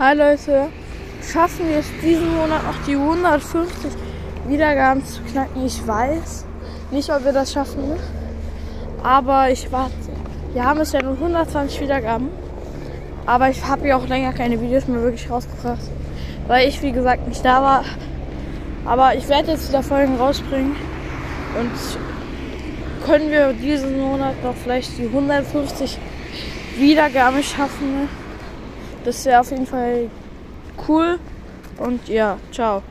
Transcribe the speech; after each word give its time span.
Hi 0.00 0.14
Leute, 0.14 0.68
schaffen 1.28 1.68
wir 1.68 1.78
es 1.78 1.86
diesen 2.00 2.32
Monat 2.36 2.62
noch 2.62 2.86
die 2.86 2.94
150 2.94 3.90
Wiedergaben 4.46 5.04
zu 5.04 5.20
knacken? 5.22 5.66
Ich 5.66 5.84
weiß 5.84 6.44
nicht, 6.92 7.10
ob 7.10 7.24
wir 7.24 7.32
das 7.32 7.52
schaffen, 7.52 7.96
aber 9.02 9.50
ich 9.50 9.72
warte. 9.72 9.92
Wir 10.52 10.62
haben 10.62 10.78
es 10.78 10.92
ja 10.92 11.02
nur 11.02 11.14
120 11.14 11.80
Wiedergaben, 11.80 12.28
aber 13.26 13.50
ich 13.50 13.66
habe 13.66 13.88
ja 13.88 13.96
auch 13.96 14.06
länger 14.06 14.32
keine 14.32 14.60
Videos 14.60 14.86
mehr 14.86 15.02
wirklich 15.02 15.28
rausgebracht, 15.28 15.82
weil 16.46 16.68
ich 16.68 16.80
wie 16.80 16.92
gesagt 16.92 17.26
nicht 17.26 17.44
da 17.44 17.60
war. 17.60 17.84
Aber 18.84 19.16
ich 19.16 19.28
werde 19.28 19.50
jetzt 19.50 19.68
wieder 19.68 19.82
Folgen 19.82 20.14
rausbringen 20.14 20.76
und 21.58 23.04
können 23.04 23.30
wir 23.32 23.52
diesen 23.52 24.00
Monat 24.00 24.44
noch 24.44 24.54
vielleicht 24.54 24.96
die 24.96 25.06
150 25.06 25.98
Wiedergaben 26.76 27.42
schaffen. 27.42 28.27
Das 29.08 29.24
wäre 29.24 29.40
auf 29.40 29.50
jeden 29.50 29.66
Fall 29.66 30.10
cool. 30.86 31.18
Und 31.78 32.08
ja, 32.08 32.36
ciao. 32.52 32.82